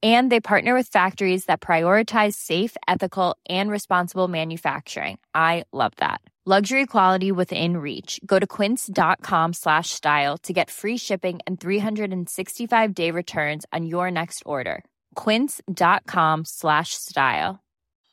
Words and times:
And 0.00 0.30
they 0.30 0.40
partner 0.40 0.74
with 0.74 0.88
factories 0.88 1.46
that 1.46 1.60
prioritize 1.60 2.34
safe, 2.34 2.76
ethical, 2.86 3.36
and 3.48 3.70
responsible 3.70 4.28
manufacturing. 4.28 5.18
I 5.34 5.64
love 5.72 5.92
that. 5.96 6.20
Luxury 6.56 6.86
quality 6.86 7.30
within 7.30 7.76
reach. 7.76 8.20
Go 8.24 8.38
to 8.38 8.46
quince.com 8.46 9.52
slash 9.52 9.90
style 9.90 10.38
to 10.44 10.52
get 10.54 10.70
free 10.70 10.96
shipping 10.96 11.40
and 11.46 11.60
365 11.60 12.94
day 12.94 13.10
returns 13.10 13.66
on 13.70 13.84
your 13.84 14.10
next 14.10 14.42
order. 14.46 14.82
Quince.com 15.14 16.46
slash 16.46 16.94
style. 16.94 17.60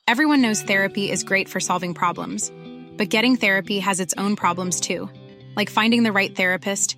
Everyone 0.05 0.41
knows 0.41 0.61
therapy 0.63 1.09
is 1.09 1.23
great 1.23 1.47
for 1.47 1.61
solving 1.61 1.93
problems, 1.93 2.51
but 2.97 3.07
getting 3.07 3.37
therapy 3.37 3.79
has 3.79 4.01
its 4.01 4.13
own 4.17 4.35
problems 4.35 4.81
too, 4.81 5.09
like 5.55 5.69
finding 5.69 6.03
the 6.03 6.11
right 6.11 6.35
therapist, 6.35 6.97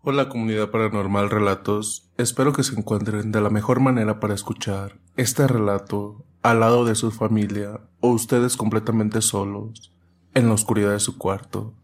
Hola 0.00 0.28
comunidad 0.28 0.70
paranormal 0.70 1.28
relatos, 1.28 2.08
espero 2.18 2.52
que 2.52 2.62
se 2.62 2.78
encuentren 2.78 3.32
de 3.32 3.40
la 3.40 3.50
mejor 3.50 3.80
manera 3.80 4.20
para 4.20 4.32
escuchar 4.32 4.96
este 5.16 5.48
relato 5.48 6.24
al 6.40 6.60
lado 6.60 6.84
de 6.84 6.94
su 6.94 7.10
familia 7.10 7.80
o 7.98 8.10
ustedes 8.10 8.56
completamente 8.56 9.20
solos 9.20 9.92
en 10.34 10.46
la 10.46 10.54
oscuridad 10.54 10.92
de 10.92 11.00
su 11.00 11.18
cuarto. 11.18 11.74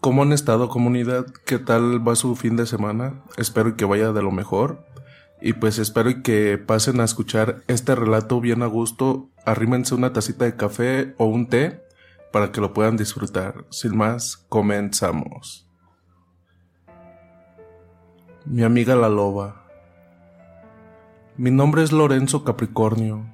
¿Cómo 0.00 0.22
han 0.22 0.32
estado 0.32 0.70
comunidad? 0.70 1.26
¿Qué 1.44 1.58
tal 1.58 2.06
va 2.06 2.16
su 2.16 2.34
fin 2.34 2.56
de 2.56 2.64
semana? 2.64 3.22
Espero 3.36 3.76
que 3.76 3.84
vaya 3.84 4.12
de 4.12 4.22
lo 4.22 4.30
mejor 4.30 4.86
y 5.42 5.52
pues 5.52 5.78
espero 5.78 6.22
que 6.22 6.56
pasen 6.56 6.98
a 6.98 7.04
escuchar 7.04 7.62
este 7.68 7.94
relato 7.94 8.40
bien 8.40 8.62
a 8.62 8.66
gusto, 8.66 9.28
arrímense 9.44 9.94
una 9.94 10.14
tacita 10.14 10.46
de 10.46 10.56
café 10.56 11.14
o 11.18 11.26
un 11.26 11.46
té 11.46 11.82
para 12.32 12.52
que 12.52 12.62
lo 12.62 12.72
puedan 12.72 12.96
disfrutar. 12.96 13.66
Sin 13.68 13.98
más, 13.98 14.38
comenzamos. 14.48 15.69
Mi 18.46 18.62
amiga 18.62 18.96
la 18.96 19.10
loba. 19.10 19.66
Mi 21.36 21.50
nombre 21.50 21.82
es 21.82 21.92
Lorenzo 21.92 22.42
Capricornio. 22.42 23.26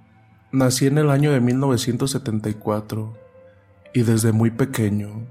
Nací 0.50 0.86
en 0.86 0.98
el 0.98 1.10
año 1.10 1.30
de 1.30 1.40
1974 1.40 3.16
y 3.94 4.02
desde 4.02 4.32
muy 4.32 4.50
pequeño 4.50 5.28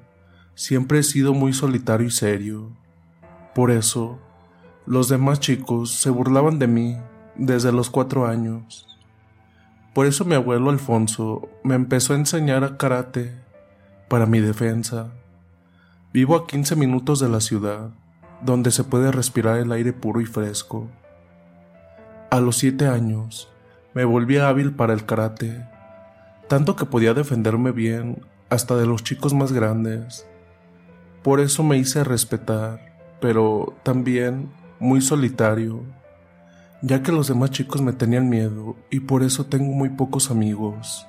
siempre 0.55 0.99
he 0.99 1.03
sido 1.03 1.33
muy 1.33 1.51
solitario 1.51 2.07
y 2.07 2.11
serio. 2.11 2.71
Por 3.53 3.69
eso, 3.69 4.17
los 4.85 5.09
demás 5.09 5.41
chicos 5.41 5.91
se 5.91 6.09
burlaban 6.09 6.57
de 6.57 6.67
mí 6.67 6.97
desde 7.35 7.73
los 7.73 7.89
cuatro 7.89 8.27
años. 8.27 8.87
Por 9.93 10.05
eso 10.05 10.23
mi 10.23 10.35
abuelo 10.35 10.69
Alfonso 10.69 11.49
me 11.65 11.75
empezó 11.75 12.13
a 12.13 12.17
enseñar 12.17 12.63
a 12.63 12.77
karate 12.77 13.33
para 14.07 14.25
mi 14.25 14.39
defensa. 14.39 15.11
Vivo 16.13 16.37
a 16.37 16.47
15 16.47 16.77
minutos 16.77 17.19
de 17.19 17.27
la 17.27 17.41
ciudad 17.41 17.91
donde 18.41 18.71
se 18.71 18.83
puede 18.83 19.11
respirar 19.11 19.57
el 19.57 19.71
aire 19.71 19.93
puro 19.93 20.21
y 20.21 20.25
fresco. 20.25 20.87
A 22.29 22.39
los 22.39 22.57
siete 22.57 22.87
años 22.87 23.49
me 23.93 24.03
volví 24.03 24.37
hábil 24.37 24.73
para 24.73 24.93
el 24.93 25.05
karate, 25.05 25.65
tanto 26.47 26.75
que 26.75 26.85
podía 26.85 27.13
defenderme 27.13 27.71
bien 27.71 28.21
hasta 28.49 28.75
de 28.75 28.85
los 28.85 29.03
chicos 29.03 29.33
más 29.33 29.51
grandes. 29.51 30.27
Por 31.23 31.39
eso 31.39 31.63
me 31.63 31.77
hice 31.77 32.03
respetar, 32.03 32.93
pero 33.19 33.73
también 33.83 34.49
muy 34.79 35.01
solitario, 35.01 35.81
ya 36.81 37.01
que 37.01 37.11
los 37.11 37.27
demás 37.27 37.51
chicos 37.51 37.81
me 37.81 37.93
tenían 37.93 38.29
miedo 38.29 38.75
y 38.89 39.01
por 39.01 39.23
eso 39.23 39.45
tengo 39.45 39.71
muy 39.73 39.89
pocos 39.89 40.29
amigos. 40.29 41.07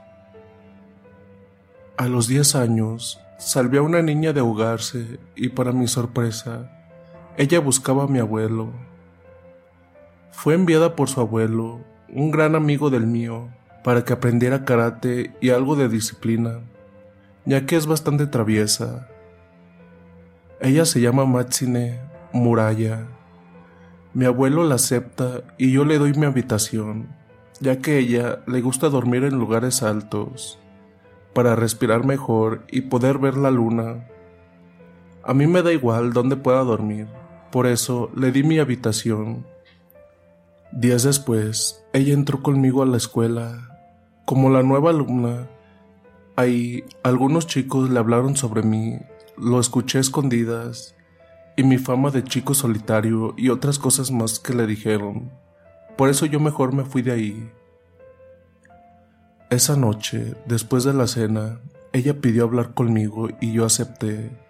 A 1.96 2.08
los 2.08 2.28
diez 2.28 2.55
años, 2.55 3.20
salvé 3.38 3.78
a 3.78 3.82
una 3.82 4.02
niña 4.02 4.32
de 4.32 4.40
ahogarse 4.40 5.19
y 5.34 5.49
para 5.49 5.73
mi 5.73 5.88
sorpresa, 5.88 6.70
ella 7.38 7.61
buscaba 7.61 8.05
a 8.05 8.06
mi 8.06 8.19
abuelo. 8.19 8.71
Fue 10.31 10.55
enviada 10.55 10.97
por 10.97 11.11
su 11.11 11.21
abuelo, 11.21 11.81
un 12.09 12.31
gran 12.31 12.55
amigo 12.55 12.88
del 12.88 13.06
mío, 13.06 13.49
para 13.85 14.05
que 14.05 14.15
aprendiera 14.15 14.65
karate 14.65 15.35
y 15.43 15.50
algo 15.50 15.77
de 15.77 15.91
disciplina, 15.91 16.61
ya 17.44 17.67
que 17.67 17.77
es 17.77 17.87
bastante 17.87 18.27
traviesa. 18.27 19.09
Ella 20.61 20.87
se 20.87 21.03
llama 21.03 21.27
Matsine 21.27 22.00
Muraya. 22.33 23.06
Mi 24.15 24.25
abuelo 24.25 24.65
la 24.65 24.77
acepta 24.77 25.43
y 25.59 25.73
yo 25.73 25.85
le 25.85 25.99
doy 25.99 26.15
mi 26.15 26.25
habitación, 26.25 27.09
ya 27.61 27.81
que 27.81 27.99
ella 27.99 28.41
le 28.47 28.62
gusta 28.62 28.88
dormir 28.88 29.25
en 29.25 29.38
lugares 29.38 29.83
altos, 29.83 30.59
para 31.35 31.55
respirar 31.55 32.06
mejor 32.06 32.62
y 32.71 32.81
poder 32.81 33.19
ver 33.19 33.37
la 33.37 33.50
luna. 33.50 34.06
A 35.23 35.35
mí 35.35 35.47
me 35.47 35.61
da 35.61 35.71
igual 35.71 36.15
dónde 36.15 36.37
pueda 36.37 36.61
dormir, 36.61 37.06
por 37.56 37.67
eso 37.67 38.11
le 38.14 38.32
di 38.32 38.43
mi 38.43 38.58
habitación. 38.58 39.47
Días 40.73 41.05
después, 41.05 41.82
ella 41.94 42.12
entró 42.12 42.43
conmigo 42.43 42.82
a 42.82 42.85
la 42.85 42.99
escuela. 42.99 43.81
Como 44.26 44.50
la 44.50 44.62
nueva 44.62 44.91
alumna, 44.91 45.49
ahí 46.37 46.85
algunos 47.03 47.47
chicos 47.47 47.88
le 47.88 47.99
hablaron 47.99 48.37
sobre 48.37 48.61
mí, 48.61 48.99
lo 49.38 49.58
escuché 49.58 50.00
escondidas 50.00 50.94
y 51.56 51.62
mi 51.62 51.79
fama 51.79 52.11
de 52.11 52.25
chico 52.25 52.53
solitario 52.53 53.32
y 53.38 53.49
otras 53.49 53.79
cosas 53.79 54.11
más 54.11 54.38
que 54.38 54.52
le 54.52 54.67
dijeron. 54.67 55.32
Por 55.97 56.11
eso 56.11 56.26
yo 56.26 56.38
mejor 56.41 56.75
me 56.75 56.85
fui 56.85 57.00
de 57.00 57.12
ahí. 57.12 57.50
Esa 59.49 59.76
noche, 59.76 60.35
después 60.44 60.85
de 60.85 60.93
la 60.93 61.06
cena, 61.06 61.62
ella 61.94 62.20
pidió 62.20 62.44
hablar 62.44 62.75
conmigo 62.75 63.31
y 63.41 63.55
yo 63.55 63.64
acepté. 63.64 64.45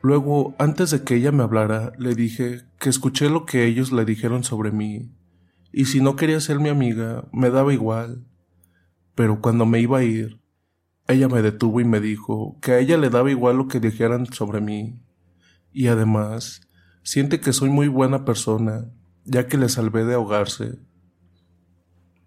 Luego, 0.00 0.54
antes 0.58 0.90
de 0.90 1.02
que 1.02 1.16
ella 1.16 1.32
me 1.32 1.42
hablara, 1.42 1.92
le 1.98 2.14
dije 2.14 2.62
que 2.78 2.88
escuché 2.88 3.28
lo 3.28 3.46
que 3.46 3.66
ellos 3.66 3.90
le 3.90 4.04
dijeron 4.04 4.44
sobre 4.44 4.70
mí, 4.70 5.10
y 5.72 5.86
si 5.86 6.00
no 6.00 6.16
quería 6.16 6.40
ser 6.40 6.60
mi 6.60 6.68
amiga, 6.68 7.24
me 7.32 7.50
daba 7.50 7.72
igual. 7.72 8.24
Pero 9.14 9.40
cuando 9.40 9.66
me 9.66 9.80
iba 9.80 9.98
a 9.98 10.04
ir, 10.04 10.40
ella 11.08 11.28
me 11.28 11.42
detuvo 11.42 11.80
y 11.80 11.84
me 11.84 12.00
dijo 12.00 12.58
que 12.60 12.72
a 12.72 12.78
ella 12.78 12.96
le 12.96 13.10
daba 13.10 13.30
igual 13.30 13.56
lo 13.56 13.66
que 13.66 13.80
dijeran 13.80 14.26
sobre 14.26 14.60
mí, 14.60 15.02
y 15.72 15.88
además 15.88 16.60
siente 17.02 17.40
que 17.40 17.52
soy 17.52 17.70
muy 17.70 17.88
buena 17.88 18.24
persona, 18.24 18.90
ya 19.24 19.48
que 19.48 19.58
le 19.58 19.68
salvé 19.68 20.04
de 20.04 20.14
ahogarse. 20.14 20.78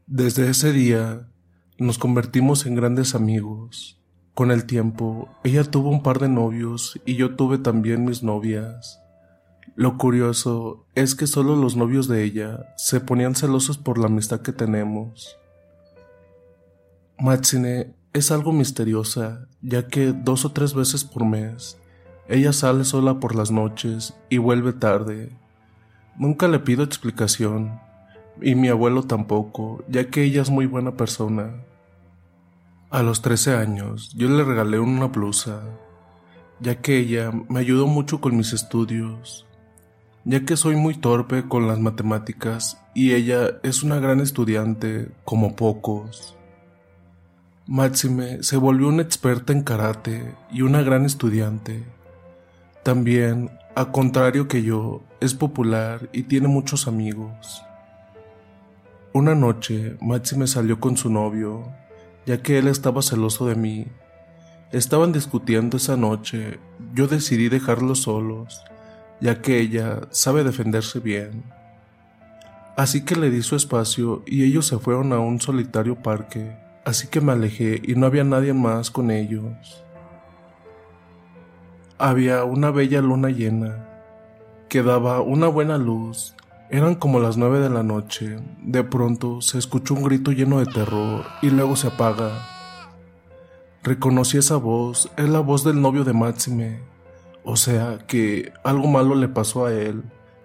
Desde 0.07 0.49
ese 0.49 0.73
día 0.73 1.29
nos 1.77 1.97
convertimos 1.97 2.65
en 2.65 2.75
grandes 2.75 3.15
amigos. 3.15 4.00
Con 4.33 4.51
el 4.51 4.65
tiempo, 4.65 5.29
ella 5.43 5.63
tuvo 5.63 5.89
un 5.89 6.03
par 6.03 6.19
de 6.19 6.29
novios 6.29 6.99
y 7.05 7.15
yo 7.15 7.35
tuve 7.35 7.57
también 7.57 8.05
mis 8.05 8.23
novias. 8.23 8.99
Lo 9.75 9.97
curioso 9.97 10.85
es 10.95 11.15
que 11.15 11.27
solo 11.27 11.55
los 11.55 11.75
novios 11.75 12.07
de 12.07 12.23
ella 12.23 12.73
se 12.77 12.99
ponían 12.99 13.35
celosos 13.35 13.77
por 13.77 13.97
la 13.97 14.07
amistad 14.07 14.41
que 14.41 14.51
tenemos. 14.51 15.37
Matsine 17.19 17.93
es 18.13 18.31
algo 18.31 18.51
misteriosa, 18.51 19.47
ya 19.61 19.87
que 19.87 20.13
dos 20.13 20.45
o 20.45 20.51
tres 20.51 20.73
veces 20.73 21.03
por 21.03 21.25
mes 21.25 21.77
ella 22.31 22.53
sale 22.53 22.85
sola 22.85 23.19
por 23.19 23.35
las 23.35 23.51
noches 23.51 24.13
y 24.29 24.37
vuelve 24.37 24.71
tarde. 24.71 25.35
Nunca 26.17 26.47
le 26.47 26.59
pido 26.59 26.81
explicación, 26.81 27.77
y 28.41 28.55
mi 28.55 28.69
abuelo 28.69 29.03
tampoco, 29.03 29.83
ya 29.89 30.09
que 30.09 30.23
ella 30.23 30.41
es 30.41 30.49
muy 30.49 30.65
buena 30.65 30.95
persona. 30.95 31.65
A 32.91 33.03
los 33.03 33.21
13 33.21 33.55
años 33.55 34.11
yo 34.17 34.27
le 34.27 34.43
regalé 34.43 34.77
una 34.77 35.05
blusa, 35.05 35.61
ya 36.59 36.81
que 36.81 36.97
ella 36.97 37.31
me 37.47 37.61
ayudó 37.61 37.87
mucho 37.87 38.19
con 38.19 38.35
mis 38.35 38.51
estudios, 38.51 39.47
ya 40.25 40.43
que 40.43 40.57
soy 40.57 40.75
muy 40.75 40.95
torpe 40.95 41.47
con 41.47 41.69
las 41.69 41.79
matemáticas 41.79 42.81
y 42.93 43.13
ella 43.13 43.59
es 43.63 43.83
una 43.83 44.01
gran 44.01 44.19
estudiante 44.19 45.09
como 45.23 45.55
pocos. 45.55 46.35
Máxime 47.65 48.43
se 48.43 48.57
volvió 48.57 48.89
una 48.89 49.03
experta 49.03 49.53
en 49.53 49.63
karate 49.63 50.35
y 50.51 50.61
una 50.61 50.81
gran 50.81 51.05
estudiante. 51.05 51.85
También, 52.83 53.51
a 53.73 53.93
contrario 53.93 54.49
que 54.49 54.63
yo, 54.63 55.01
es 55.21 55.33
popular 55.33 56.09
y 56.11 56.23
tiene 56.23 56.49
muchos 56.49 56.89
amigos. 56.89 57.63
Una 59.13 59.33
noche, 59.33 59.95
Máxime 60.01 60.45
salió 60.45 60.81
con 60.81 60.97
su 60.97 61.09
novio, 61.09 61.63
ya 62.31 62.41
que 62.41 62.57
él 62.57 62.69
estaba 62.69 63.01
celoso 63.01 63.45
de 63.45 63.55
mí. 63.55 63.87
Estaban 64.71 65.11
discutiendo 65.11 65.75
esa 65.75 65.97
noche, 65.97 66.59
yo 66.93 67.07
decidí 67.07 67.49
dejarlos 67.49 68.03
solos, 68.03 68.63
ya 69.19 69.41
que 69.41 69.59
ella 69.59 70.03
sabe 70.11 70.45
defenderse 70.45 71.01
bien. 71.01 71.43
Así 72.77 73.03
que 73.03 73.17
le 73.17 73.29
di 73.31 73.41
su 73.41 73.57
espacio 73.57 74.23
y 74.25 74.45
ellos 74.45 74.65
se 74.65 74.77
fueron 74.79 75.11
a 75.11 75.19
un 75.19 75.41
solitario 75.41 76.01
parque, 76.01 76.55
así 76.85 77.09
que 77.09 77.19
me 77.19 77.33
alejé 77.33 77.81
y 77.83 77.95
no 77.95 78.05
había 78.05 78.23
nadie 78.23 78.53
más 78.53 78.91
con 78.91 79.11
ellos. 79.11 79.83
Había 81.97 82.45
una 82.45 82.71
bella 82.71 83.01
luna 83.01 83.29
llena, 83.29 83.89
que 84.69 84.83
daba 84.83 85.19
una 85.19 85.49
buena 85.49 85.77
luz. 85.77 86.33
Eran 86.73 86.95
como 86.95 87.19
las 87.19 87.35
nueve 87.35 87.59
de 87.59 87.69
la 87.69 87.83
noche. 87.83 88.37
De 88.63 88.85
pronto 88.85 89.41
se 89.41 89.57
escuchó 89.57 89.93
un 89.93 90.03
grito 90.03 90.31
lleno 90.31 90.59
de 90.59 90.71
terror 90.71 91.25
y 91.41 91.49
luego 91.49 91.75
se 91.75 91.87
apaga. 91.87 92.47
Reconocí 93.83 94.37
esa 94.37 94.55
voz, 94.55 95.11
es 95.17 95.27
la 95.27 95.41
voz 95.41 95.65
del 95.65 95.81
novio 95.81 96.05
de 96.05 96.13
Máxime. 96.13 96.79
O 97.43 97.57
sea 97.57 97.97
que 98.07 98.53
algo 98.63 98.87
malo 98.87 99.15
le 99.15 99.27
pasó 99.27 99.65
a 99.65 99.73
él 99.73 100.01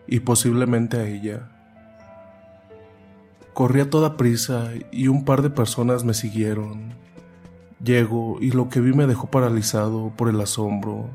y 0.09 0.19
posiblemente 0.19 0.97
a 0.97 1.07
ella. 1.07 1.49
Corrí 3.55 3.81
a 3.81 3.89
toda 3.89 4.17
prisa 4.17 4.71
y 4.91 5.07
un 5.07 5.25
par 5.25 5.43
de 5.43 5.51
personas 5.51 6.03
me 6.03 6.13
siguieron. 6.13 6.95
Llego 7.81 8.39
y 8.41 8.51
lo 8.51 8.69
que 8.69 8.81
vi 8.81 8.93
me 8.93 9.07
dejó 9.07 9.31
paralizado 9.31 10.13
por 10.17 10.29
el 10.29 10.41
asombro. 10.41 11.09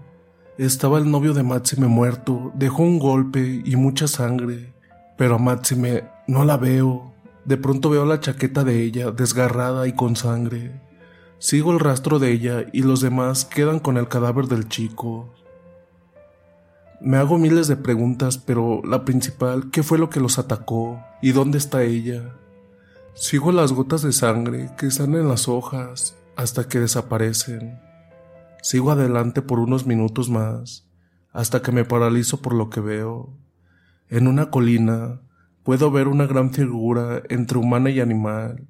Estaba 0.57 0.99
el 0.99 1.11
novio 1.11 1.33
de 1.33 1.43
Máxime 1.43 1.87
muerto, 1.87 2.53
dejó 2.55 2.83
un 2.83 2.97
golpe 2.97 3.61
y 3.65 3.75
mucha 3.75 4.07
sangre, 4.07 4.71
pero 5.17 5.35
a 5.35 5.37
Máxime 5.37 6.03
no 6.27 6.45
la 6.45 6.57
veo. 6.57 7.13
De 7.45 7.57
pronto 7.57 7.89
veo 7.89 8.05
la 8.05 8.19
chaqueta 8.19 8.63
de 8.63 8.83
ella 8.83 9.11
desgarrada 9.11 9.87
y 9.87 9.93
con 9.93 10.15
sangre. 10.15 10.79
Sigo 11.39 11.71
el 11.71 11.79
rastro 11.79 12.19
de 12.19 12.31
ella 12.31 12.65
y 12.71 12.83
los 12.83 13.01
demás 13.01 13.45
quedan 13.45 13.79
con 13.79 13.97
el 13.97 14.07
cadáver 14.07 14.45
del 14.45 14.69
chico. 14.69 15.33
Me 16.99 17.17
hago 17.17 17.39
miles 17.39 17.67
de 17.67 17.77
preguntas, 17.77 18.37
pero 18.37 18.81
la 18.83 19.05
principal, 19.05 19.71
¿qué 19.71 19.81
fue 19.81 19.97
lo 19.97 20.11
que 20.11 20.19
los 20.19 20.37
atacó? 20.37 21.03
¿Y 21.19 21.31
dónde 21.31 21.57
está 21.57 21.81
ella? 21.81 22.35
Sigo 23.15 23.51
las 23.51 23.73
gotas 23.73 24.03
de 24.03 24.13
sangre 24.13 24.69
que 24.77 24.85
están 24.85 25.15
en 25.15 25.27
las 25.27 25.47
hojas 25.47 26.15
hasta 26.35 26.67
que 26.67 26.79
desaparecen. 26.79 27.79
Sigo 28.61 28.91
adelante 28.91 29.41
por 29.41 29.59
unos 29.59 29.87
minutos 29.87 30.29
más, 30.29 30.87
hasta 31.33 31.63
que 31.63 31.71
me 31.71 31.85
paralizo 31.85 32.41
por 32.41 32.53
lo 32.53 32.69
que 32.69 32.81
veo. 32.81 33.35
En 34.11 34.27
una 34.27 34.49
colina 34.49 35.21
puedo 35.63 35.89
ver 35.89 36.09
una 36.09 36.25
gran 36.25 36.51
figura 36.51 37.23
entre 37.29 37.57
humana 37.57 37.91
y 37.91 38.01
animal. 38.01 38.67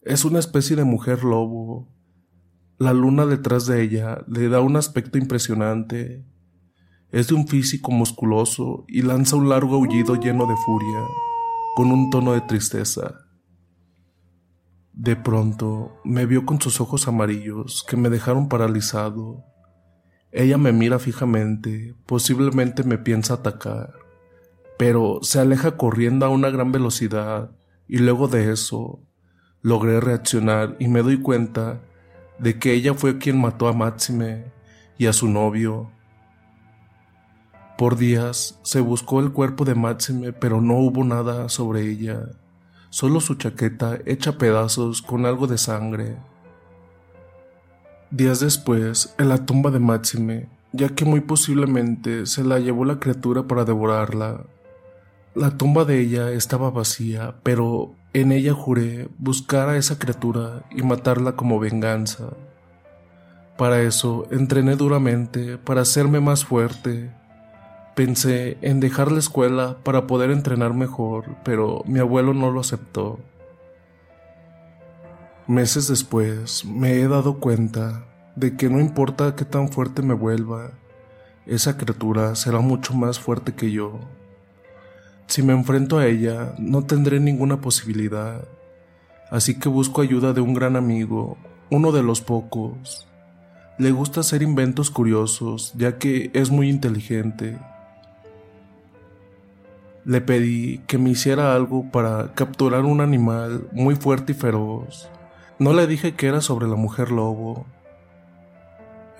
Es 0.00 0.24
una 0.24 0.38
especie 0.38 0.74
de 0.74 0.84
mujer 0.84 1.22
lobo. 1.22 1.92
La 2.78 2.94
luna 2.94 3.26
detrás 3.26 3.66
de 3.66 3.82
ella 3.82 4.24
le 4.26 4.48
da 4.48 4.62
un 4.62 4.76
aspecto 4.76 5.18
impresionante. 5.18 6.24
Es 7.10 7.28
de 7.28 7.34
un 7.34 7.46
físico 7.46 7.92
musculoso 7.92 8.86
y 8.88 9.02
lanza 9.02 9.36
un 9.36 9.50
largo 9.50 9.74
aullido 9.74 10.14
lleno 10.16 10.46
de 10.46 10.56
furia, 10.56 11.00
con 11.76 11.92
un 11.92 12.08
tono 12.08 12.32
de 12.32 12.40
tristeza. 12.40 13.16
De 14.94 15.14
pronto 15.14 16.00
me 16.04 16.24
vio 16.24 16.46
con 16.46 16.58
sus 16.58 16.80
ojos 16.80 17.06
amarillos 17.06 17.84
que 17.86 17.98
me 17.98 18.08
dejaron 18.08 18.48
paralizado. 18.48 19.44
Ella 20.32 20.56
me 20.56 20.72
mira 20.72 20.98
fijamente, 20.98 21.94
posiblemente 22.06 22.82
me 22.82 22.96
piensa 22.96 23.34
atacar, 23.34 24.03
pero 24.84 25.20
se 25.22 25.40
aleja 25.40 25.78
corriendo 25.78 26.26
a 26.26 26.28
una 26.28 26.50
gran 26.50 26.70
velocidad 26.70 27.52
y 27.88 28.00
luego 28.00 28.28
de 28.28 28.52
eso 28.52 29.00
logré 29.62 29.98
reaccionar 29.98 30.76
y 30.78 30.88
me 30.88 31.00
doy 31.00 31.20
cuenta 31.20 31.80
de 32.38 32.58
que 32.58 32.74
ella 32.74 32.92
fue 32.92 33.16
quien 33.16 33.40
mató 33.40 33.66
a 33.66 33.72
Máxime 33.72 34.52
y 34.98 35.06
a 35.06 35.14
su 35.14 35.26
novio. 35.26 35.90
Por 37.78 37.96
días 37.96 38.60
se 38.62 38.80
buscó 38.80 39.20
el 39.20 39.32
cuerpo 39.32 39.64
de 39.64 39.74
Máxime, 39.74 40.34
pero 40.34 40.60
no 40.60 40.74
hubo 40.74 41.02
nada 41.02 41.48
sobre 41.48 41.90
ella 41.90 42.26
solo 42.90 43.20
su 43.20 43.36
chaqueta 43.36 44.00
hecha 44.04 44.36
pedazos 44.36 45.00
con 45.00 45.24
algo 45.24 45.46
de 45.46 45.56
sangre. 45.56 46.18
Días 48.10 48.40
después, 48.40 49.14
en 49.16 49.30
la 49.30 49.46
tumba 49.46 49.70
de 49.70 49.78
Máxime, 49.78 50.50
ya 50.72 50.90
que 50.90 51.06
muy 51.06 51.20
posiblemente 51.20 52.26
se 52.26 52.44
la 52.44 52.58
llevó 52.58 52.84
la 52.84 53.00
criatura 53.00 53.44
para 53.46 53.64
devorarla. 53.64 54.44
La 55.34 55.56
tumba 55.56 55.84
de 55.84 56.00
ella 56.00 56.30
estaba 56.30 56.70
vacía, 56.70 57.34
pero 57.42 57.94
en 58.12 58.32
ella 58.32 58.54
juré 58.54 59.08
buscar 59.18 59.68
a 59.68 59.76
esa 59.76 59.98
criatura 59.98 60.64
y 60.70 60.82
matarla 60.82 61.36
como 61.36 61.58
venganza. 61.58 62.30
Para 63.56 63.82
eso 63.82 64.26
entrené 64.30 64.76
duramente, 64.76 65.58
para 65.58 65.82
hacerme 65.82 66.20
más 66.20 66.44
fuerte, 66.44 67.10
Pensé 67.94 68.58
en 68.60 68.80
dejar 68.80 69.12
la 69.12 69.20
escuela 69.20 69.76
para 69.84 70.08
poder 70.08 70.32
entrenar 70.32 70.74
mejor, 70.74 71.36
pero 71.44 71.84
mi 71.86 72.00
abuelo 72.00 72.34
no 72.34 72.50
lo 72.50 72.58
aceptó. 72.58 73.20
Meses 75.46 75.86
después 75.86 76.64
me 76.64 76.94
he 76.94 77.06
dado 77.06 77.38
cuenta 77.38 78.04
de 78.34 78.56
que 78.56 78.68
no 78.68 78.80
importa 78.80 79.36
qué 79.36 79.44
tan 79.44 79.68
fuerte 79.68 80.02
me 80.02 80.14
vuelva, 80.14 80.72
esa 81.46 81.76
criatura 81.76 82.34
será 82.34 82.58
mucho 82.58 82.94
más 82.94 83.20
fuerte 83.20 83.54
que 83.54 83.70
yo. 83.70 84.00
Si 85.26 85.42
me 85.42 85.52
enfrento 85.52 85.98
a 85.98 86.06
ella, 86.06 86.54
no 86.58 86.84
tendré 86.84 87.20
ninguna 87.20 87.60
posibilidad. 87.60 88.46
Así 89.30 89.58
que 89.58 89.68
busco 89.68 90.00
ayuda 90.00 90.32
de 90.32 90.40
un 90.40 90.54
gran 90.54 90.76
amigo, 90.76 91.36
uno 91.70 91.92
de 91.92 92.02
los 92.02 92.20
pocos. 92.20 93.06
Le 93.78 93.90
gusta 93.90 94.20
hacer 94.20 94.42
inventos 94.42 94.90
curiosos, 94.90 95.72
ya 95.76 95.98
que 95.98 96.30
es 96.34 96.50
muy 96.50 96.70
inteligente. 96.70 97.58
Le 100.04 100.20
pedí 100.20 100.78
que 100.86 100.98
me 100.98 101.10
hiciera 101.10 101.54
algo 101.54 101.90
para 101.90 102.34
capturar 102.34 102.84
un 102.84 103.00
animal 103.00 103.66
muy 103.72 103.96
fuerte 103.96 104.32
y 104.32 104.36
feroz. 104.36 105.08
No 105.58 105.72
le 105.72 105.86
dije 105.86 106.14
que 106.14 106.26
era 106.26 106.40
sobre 106.40 106.68
la 106.68 106.76
mujer 106.76 107.10
lobo. 107.10 107.66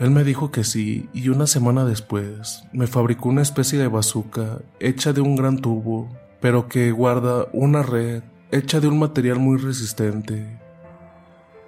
Él 0.00 0.10
me 0.10 0.24
dijo 0.24 0.50
que 0.50 0.64
sí 0.64 1.08
y 1.12 1.28
una 1.28 1.46
semana 1.46 1.84
después 1.84 2.64
me 2.72 2.88
fabricó 2.88 3.28
una 3.28 3.42
especie 3.42 3.78
de 3.78 3.86
bazooka 3.86 4.58
hecha 4.80 5.12
de 5.12 5.20
un 5.20 5.36
gran 5.36 5.58
tubo, 5.58 6.08
pero 6.40 6.68
que 6.68 6.90
guarda 6.90 7.46
una 7.52 7.82
red 7.82 8.24
hecha 8.50 8.80
de 8.80 8.88
un 8.88 8.98
material 8.98 9.38
muy 9.38 9.56
resistente. 9.56 10.60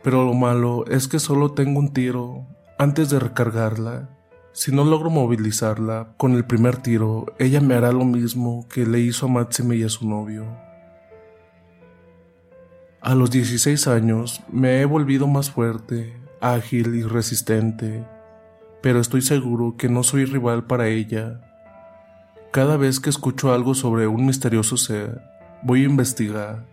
Pero 0.02 0.24
lo 0.24 0.34
malo 0.34 0.84
es 0.88 1.06
que 1.06 1.20
solo 1.20 1.52
tengo 1.52 1.78
un 1.78 1.92
tiro 1.92 2.46
antes 2.78 3.10
de 3.10 3.20
recargarla. 3.20 4.10
Si 4.52 4.72
no 4.72 4.84
logro 4.84 5.08
movilizarla 5.08 6.14
con 6.16 6.32
el 6.32 6.44
primer 6.44 6.78
tiro, 6.78 7.26
ella 7.38 7.60
me 7.60 7.74
hará 7.74 7.92
lo 7.92 8.04
mismo 8.04 8.66
que 8.68 8.86
le 8.86 9.00
hizo 9.00 9.26
a 9.26 9.28
Máxime 9.28 9.76
y 9.76 9.84
a 9.84 9.88
su 9.88 10.08
novio. 10.08 10.46
A 13.00 13.14
los 13.14 13.30
16 13.30 13.86
años 13.86 14.42
me 14.50 14.80
he 14.80 14.84
volvido 14.84 15.28
más 15.28 15.50
fuerte, 15.50 16.16
ágil 16.40 16.96
y 16.96 17.02
resistente, 17.02 18.04
pero 18.86 19.00
estoy 19.00 19.20
seguro 19.20 19.74
que 19.76 19.88
no 19.88 20.04
soy 20.04 20.26
rival 20.26 20.68
para 20.68 20.86
ella. 20.86 21.40
Cada 22.52 22.76
vez 22.76 23.00
que 23.00 23.10
escucho 23.10 23.52
algo 23.52 23.74
sobre 23.74 24.06
un 24.06 24.26
misterioso 24.26 24.76
ser, 24.76 25.22
voy 25.64 25.80
a 25.82 25.86
investigar 25.86 26.68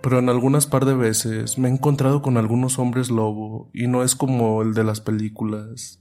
pero 0.00 0.20
en 0.20 0.28
algunas 0.28 0.66
par 0.66 0.84
de 0.84 0.94
veces 0.94 1.58
me 1.58 1.68
he 1.68 1.72
encontrado 1.72 2.22
con 2.22 2.36
algunos 2.36 2.78
hombres 2.78 3.10
lobo 3.10 3.70
y 3.72 3.88
no 3.88 4.04
es 4.04 4.14
como 4.14 4.62
el 4.62 4.74
de 4.74 4.84
las 4.84 5.00
películas, 5.00 6.00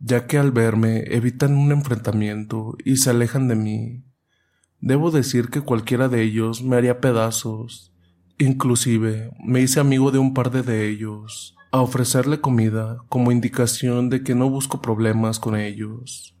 ya 0.00 0.26
que 0.26 0.36
al 0.36 0.52
verme 0.52 1.04
evitan 1.06 1.56
un 1.56 1.72
enfrentamiento 1.72 2.76
y 2.84 2.96
se 2.96 3.08
alejan 3.08 3.48
de 3.48 3.56
mí. 3.56 4.04
Debo 4.80 5.10
decir 5.10 5.48
que 5.48 5.62
cualquiera 5.62 6.10
de 6.10 6.22
ellos 6.22 6.62
me 6.62 6.76
haría 6.76 7.00
pedazos. 7.00 7.94
Inclusive 8.38 9.30
me 9.42 9.62
hice 9.62 9.80
amigo 9.80 10.10
de 10.10 10.18
un 10.18 10.34
par 10.34 10.50
de 10.50 10.88
ellos, 10.88 11.54
a 11.70 11.80
ofrecerle 11.80 12.40
comida 12.40 12.98
como 13.08 13.32
indicación 13.32 14.08
de 14.08 14.22
que 14.22 14.34
no 14.34 14.48
busco 14.48 14.80
problemas 14.80 15.38
con 15.38 15.56
ellos. 15.56 16.34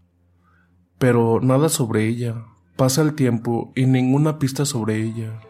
Pero 0.98 1.40
nada 1.40 1.68
sobre 1.68 2.06
ella. 2.06 2.44
Pasa 2.76 3.02
el 3.02 3.14
tiempo 3.14 3.72
y 3.74 3.86
ninguna 3.86 4.38
pista 4.38 4.64
sobre 4.64 5.02
ella. 5.02 5.40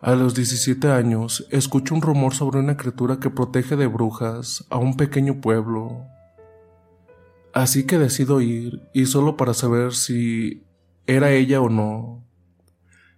A 0.00 0.14
los 0.14 0.34
17 0.34 0.90
años, 0.90 1.46
escucho 1.50 1.94
un 1.94 2.02
rumor 2.02 2.34
sobre 2.34 2.58
una 2.58 2.76
criatura 2.76 3.20
que 3.20 3.30
protege 3.30 3.76
de 3.76 3.86
brujas 3.86 4.66
a 4.68 4.78
un 4.78 4.96
pequeño 4.96 5.40
pueblo. 5.40 6.06
Así 7.52 7.84
que 7.86 7.98
decido 7.98 8.40
ir, 8.40 8.82
y 8.92 9.06
solo 9.06 9.36
para 9.36 9.54
saber 9.54 9.92
si 9.92 10.64
era 11.06 11.30
ella 11.30 11.60
o 11.60 11.68
no. 11.68 12.24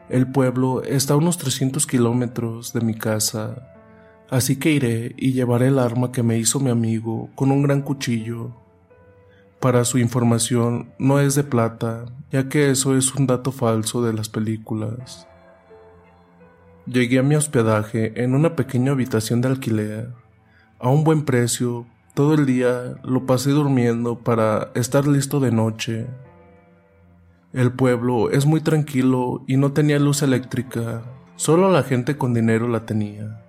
El 0.08 0.30
pueblo 0.30 0.82
está 0.82 1.14
a 1.14 1.16
unos 1.16 1.38
300 1.38 1.86
kilómetros 1.86 2.72
de 2.74 2.80
mi 2.82 2.94
casa, 2.94 3.74
así 4.30 4.56
que 4.56 4.70
iré 4.70 5.14
y 5.16 5.32
llevaré 5.32 5.68
el 5.68 5.78
arma 5.78 6.12
que 6.12 6.22
me 6.22 6.38
hizo 6.38 6.60
mi 6.60 6.70
amigo 6.70 7.30
con 7.34 7.50
un 7.50 7.62
gran 7.62 7.82
cuchillo. 7.82 8.50
Para 9.60 9.84
su 9.84 9.98
información, 9.98 10.90
no 10.98 11.20
es 11.20 11.34
de 11.34 11.44
plata, 11.44 12.04
ya 12.30 12.48
que 12.48 12.70
eso 12.70 12.96
es 12.96 13.14
un 13.14 13.26
dato 13.26 13.52
falso 13.52 14.02
de 14.02 14.12
las 14.12 14.28
películas. 14.28 15.26
Llegué 16.86 17.20
a 17.20 17.22
mi 17.22 17.34
hospedaje 17.34 18.22
en 18.22 18.34
una 18.34 18.56
pequeña 18.56 18.92
habitación 18.92 19.40
de 19.40 19.48
alquiler, 19.48 20.10
a 20.78 20.90
un 20.90 21.02
buen 21.02 21.24
precio. 21.24 21.86
Todo 22.12 22.34
el 22.34 22.44
día 22.44 22.96
lo 23.02 23.24
pasé 23.24 23.50
durmiendo 23.50 24.18
para 24.18 24.70
estar 24.74 25.06
listo 25.06 25.40
de 25.40 25.50
noche. 25.50 26.06
El 27.54 27.72
pueblo 27.72 28.30
es 28.30 28.44
muy 28.44 28.60
tranquilo 28.60 29.44
y 29.46 29.56
no 29.56 29.72
tenía 29.72 29.98
luz 29.98 30.22
eléctrica, 30.22 31.02
solo 31.36 31.70
la 31.70 31.84
gente 31.84 32.18
con 32.18 32.34
dinero 32.34 32.68
la 32.68 32.84
tenía. 32.84 33.43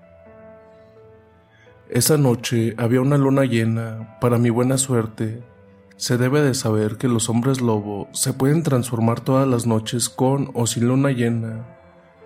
Esa 1.89 2.18
noche 2.18 2.74
había 2.77 3.01
una 3.01 3.18
luna 3.18 3.46
llena, 3.46 4.18
para 4.20 4.38
mi 4.38 4.50
buena 4.50 4.77
suerte. 4.77 5.44
Se 5.98 6.18
debe 6.18 6.42
de 6.42 6.54
saber 6.54 6.98
que 6.98 7.08
los 7.08 7.30
hombres 7.30 7.62
lobo 7.62 8.10
se 8.12 8.34
pueden 8.34 8.63
transformar 8.63 9.22
todas 9.22 9.48
las 9.48 9.65
noches 9.65 10.10
con 10.10 10.51
o 10.54 10.68
sin 10.68 10.88
luna 10.88 11.12
llena 11.12 11.75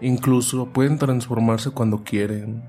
Incluso 0.01 0.67
pueden 0.67 0.97
transformarse 0.97 1.71
cuando 1.71 2.03
quieren. 2.03 2.63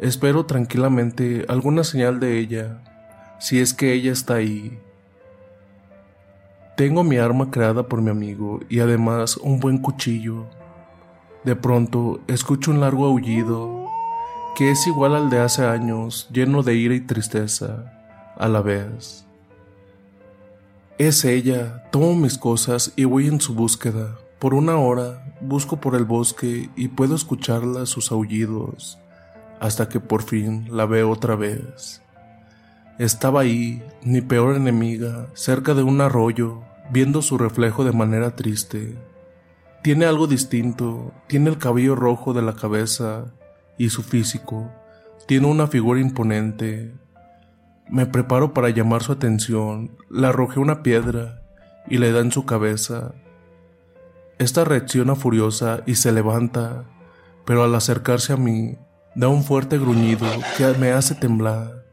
Espero 0.00 0.46
tranquilamente 0.46 1.44
alguna 1.48 1.84
señal 1.84 2.18
de 2.18 2.38
ella, 2.38 2.82
si 3.38 3.60
es 3.60 3.72
que 3.72 3.92
ella 3.92 4.10
está 4.10 4.34
ahí. 4.34 4.78
Tengo 6.76 7.04
mi 7.04 7.18
arma 7.18 7.52
creada 7.52 7.86
por 7.86 8.02
mi 8.02 8.10
amigo 8.10 8.58
y 8.68 8.80
además 8.80 9.36
un 9.36 9.60
buen 9.60 9.78
cuchillo. 9.78 10.46
De 11.44 11.54
pronto 11.54 12.20
escucho 12.26 12.72
un 12.72 12.80
largo 12.80 13.06
aullido, 13.06 13.83
que 14.54 14.70
es 14.70 14.86
igual 14.86 15.16
al 15.16 15.30
de 15.30 15.40
hace 15.40 15.64
años, 15.64 16.28
lleno 16.30 16.62
de 16.62 16.74
ira 16.74 16.94
y 16.94 17.00
tristeza, 17.00 17.92
a 18.36 18.48
la 18.48 18.60
vez. 18.60 19.26
Es 20.96 21.24
ella, 21.24 21.84
tomo 21.90 22.14
mis 22.14 22.38
cosas 22.38 22.92
y 22.94 23.04
voy 23.04 23.26
en 23.26 23.40
su 23.40 23.54
búsqueda. 23.54 24.16
Por 24.38 24.54
una 24.54 24.76
hora 24.76 25.36
busco 25.40 25.80
por 25.80 25.96
el 25.96 26.04
bosque 26.04 26.70
y 26.76 26.88
puedo 26.88 27.16
escucharla 27.16 27.86
sus 27.86 28.12
aullidos 28.12 28.98
hasta 29.58 29.88
que 29.88 29.98
por 29.98 30.22
fin 30.22 30.68
la 30.70 30.86
veo 30.86 31.10
otra 31.10 31.34
vez. 31.34 32.02
Estaba 32.98 33.40
ahí, 33.40 33.82
mi 34.02 34.20
peor 34.20 34.54
enemiga, 34.54 35.26
cerca 35.34 35.74
de 35.74 35.82
un 35.82 36.00
arroyo, 36.00 36.62
viendo 36.90 37.22
su 37.22 37.38
reflejo 37.38 37.82
de 37.82 37.92
manera 37.92 38.36
triste. 38.36 38.96
Tiene 39.82 40.04
algo 40.04 40.28
distinto, 40.28 41.12
tiene 41.26 41.50
el 41.50 41.58
cabello 41.58 41.96
rojo 41.96 42.34
de 42.34 42.42
la 42.42 42.54
cabeza 42.54 43.32
y 43.78 43.90
su 43.90 44.02
físico. 44.02 44.70
Tiene 45.26 45.46
una 45.46 45.66
figura 45.66 46.00
imponente. 46.00 46.94
Me 47.88 48.06
preparo 48.06 48.54
para 48.54 48.70
llamar 48.70 49.02
su 49.02 49.12
atención, 49.12 49.96
le 50.10 50.26
arrojé 50.26 50.60
una 50.60 50.82
piedra 50.82 51.42
y 51.86 51.98
le 51.98 52.12
da 52.12 52.20
en 52.20 52.32
su 52.32 52.46
cabeza. 52.46 53.14
Esta 54.38 54.64
reacciona 54.64 55.14
furiosa 55.14 55.82
y 55.86 55.94
se 55.94 56.10
levanta, 56.12 56.84
pero 57.44 57.62
al 57.62 57.74
acercarse 57.74 58.32
a 58.32 58.36
mí, 58.36 58.78
da 59.14 59.28
un 59.28 59.44
fuerte 59.44 59.78
gruñido 59.78 60.26
que 60.56 60.66
me 60.78 60.92
hace 60.92 61.14
temblar, 61.14 61.84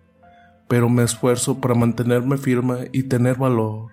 pero 0.68 0.90
me 0.90 1.04
esfuerzo 1.04 1.60
para 1.60 1.76
mantenerme 1.76 2.38
firme 2.38 2.90
y 2.94 3.04
tener 3.04 3.38
valor. 3.38 3.92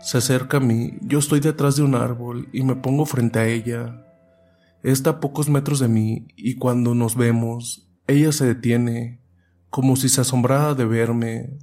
Se 0.00 0.18
acerca 0.18 0.58
a 0.58 0.60
mí, 0.60 0.96
yo 1.02 1.18
estoy 1.18 1.40
detrás 1.40 1.76
de 1.76 1.82
un 1.82 1.94
árbol 1.94 2.48
y 2.52 2.62
me 2.62 2.76
pongo 2.76 3.04
frente 3.04 3.40
a 3.40 3.46
ella. 3.46 4.04
Está 4.82 5.10
a 5.10 5.20
pocos 5.20 5.48
metros 5.48 5.80
de 5.80 5.88
mí 5.88 6.28
y 6.36 6.56
cuando 6.56 6.94
nos 6.94 7.16
vemos, 7.16 7.88
ella 8.06 8.32
se 8.32 8.46
detiene, 8.46 9.20
como 9.70 9.96
si 9.96 10.08
se 10.08 10.20
asombrara 10.20 10.74
de 10.74 10.84
verme. 10.84 11.58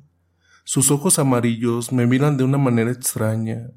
Sus 0.64 0.92
ojos 0.92 1.20
amarillos 1.20 1.92
me 1.92 2.08
miran 2.08 2.38
de 2.38 2.44
una 2.44 2.58
manera 2.58 2.92
extraña 2.92 3.72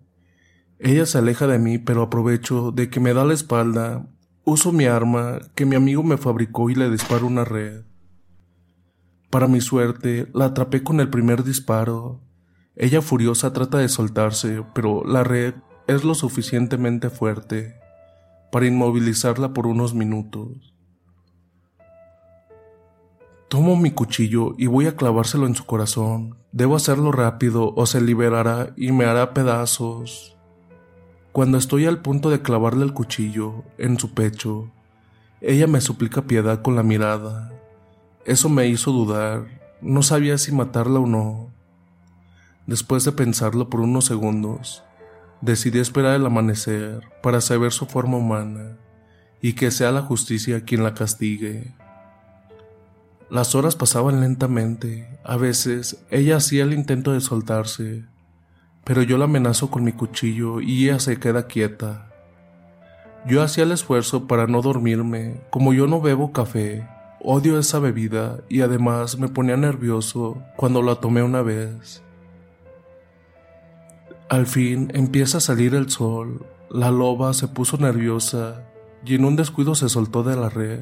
ella 0.81 1.07
se 1.07 1.19
aleja 1.19 1.49
de 1.49 1.59
mí, 1.59 1.79
pero 1.79 2.03
aprovecho 2.03 2.71
de 2.71 2.89
que 2.89 3.01
me 3.01 3.13
da 3.13 3.25
la 3.25 3.35
espalda, 3.35 4.07
uso 4.45 4.71
mi 4.71 4.85
arma 4.85 5.41
que 5.57 5.67
mi 5.67 5.75
amigo 5.75 6.05
me 6.05 6.19
fabricó 6.19 6.71
y 6.71 6.77
le 6.77 6.89
disparo 6.89 7.27
una 7.27 7.45
red. 7.45 7.83
Para 9.29 9.49
mi 9.49 9.61
suerte, 9.61 10.29
la 10.33 10.47
atrapé 10.47 10.85
con 10.85 11.01
el 11.01 11.11
primer 11.11 11.43
disparo. 11.43 12.21
Ella 12.77 13.03
furiosa 13.03 13.53
trata 13.53 13.79
de 13.79 13.89
soltarse, 13.89 14.63
pero 14.73 15.05
la 15.05 15.25
red 15.25 15.55
es 15.89 16.05
lo 16.05 16.15
suficientemente 16.15 17.11
fuerte 17.11 17.75
para 18.51 18.67
inmovilizarla 18.67 19.53
por 19.53 19.67
unos 19.67 19.95
minutos. 19.95 20.75
Tomo 23.49 23.77
mi 23.77 23.91
cuchillo 23.91 24.55
y 24.59 24.67
voy 24.67 24.87
a 24.87 24.97
clavárselo 24.97 25.47
en 25.47 25.55
su 25.55 25.65
corazón. 25.65 26.37
Debo 26.53 26.77
hacerlo 26.77 27.13
rápido 27.13 27.73
o 27.75 27.87
se 27.87 28.01
liberará 28.01 28.75
y 28.77 28.93
me 28.93 29.07
hará 29.07 29.33
pedazos. 29.33 30.37
Cuando 31.33 31.57
estoy 31.57 31.87
al 31.87 32.03
punto 32.03 32.31
de 32.31 32.43
clavarle 32.43 32.85
el 32.85 32.93
cuchillo 32.93 33.65
en 33.79 33.99
su 33.99 34.13
pecho, 34.13 34.71
ella 35.41 35.67
me 35.67 35.81
suplica 35.81 36.23
piedad 36.23 36.63
con 36.63 36.77
la 36.77 36.83
mirada. 36.83 37.53
Eso 38.25 38.49
me 38.49 38.67
hizo 38.67 38.93
dudar, 38.93 39.47
no 39.81 40.03
sabía 40.03 40.37
si 40.37 40.53
matarla 40.53 41.01
o 41.01 41.07
no. 41.07 41.51
Después 42.67 43.05
de 43.05 43.13
pensarlo 43.13 43.71
por 43.71 43.81
unos 43.81 44.05
segundos, 44.05 44.83
decidí 45.41 45.79
esperar 45.79 46.17
el 46.17 46.27
amanecer 46.27 47.01
para 47.23 47.41
saber 47.41 47.73
su 47.73 47.87
forma 47.87 48.17
humana 48.17 48.77
y 49.41 49.53
que 49.53 49.71
sea 49.71 49.93
la 49.93 50.03
justicia 50.03 50.65
quien 50.65 50.83
la 50.83 50.95
castigue. 50.95 51.75
Las 53.31 53.55
horas 53.55 53.77
pasaban 53.77 54.21
lentamente, 54.21 55.19
a 55.23 55.37
veces 55.37 56.05
ella 56.11 56.37
hacía 56.37 56.65
el 56.65 56.73
intento 56.73 57.13
de 57.13 57.21
soltarse, 57.21 58.05
pero 58.85 59.03
yo 59.03 59.19
la 59.19 59.27
amenazo 59.27 59.71
con 59.71 59.85
mi 59.85 59.93
cuchillo 59.93 60.61
y 60.61 60.85
ella 60.85 60.99
se 60.99 61.19
queda 61.19 61.47
quieta. 61.47 62.11
Yo 63.27 63.43
hacía 63.43 63.65
el 63.65 63.73
esfuerzo 63.73 64.27
para 64.27 64.47
no 64.47 64.63
dormirme, 64.63 65.43
como 65.51 65.75
yo 65.75 65.87
no 65.87 66.01
bebo 66.01 66.33
café, 66.33 66.89
odio 67.21 67.59
esa 67.59 67.79
bebida 67.79 68.39
y 68.49 68.63
además 68.63 69.19
me 69.19 69.29
ponía 69.29 69.57
nervioso 69.57 70.43
cuando 70.57 70.83
la 70.83 70.95
tomé 70.97 71.23
una 71.23 71.43
vez. 71.43 72.03
Al 74.29 74.47
fin 74.47 74.91
empieza 74.93 75.39
a 75.39 75.41
salir 75.41 75.75
el 75.75 75.89
sol, 75.89 76.45
la 76.71 76.91
loba 76.91 77.33
se 77.33 77.49
puso 77.49 77.79
nerviosa 77.79 78.63
y 79.03 79.15
en 79.15 79.25
un 79.25 79.37
descuido 79.37 79.75
se 79.75 79.89
soltó 79.89 80.23
de 80.23 80.37
la 80.37 80.51
red, 80.51 80.81